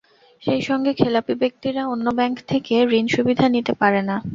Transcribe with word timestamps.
সেই 0.43 0.61
সঙ্গে 0.69 0.91
খেলাপি 0.93 1.33
ব্যক্তিরা 1.41 1.81
অন্য 1.93 2.05
ব্যাংক 2.17 2.37
থেকে 2.51 2.73
ঋণসুবিধা 2.93 3.45
নিতে 3.55 3.73
পারে 3.81 4.01
না। 4.09 4.15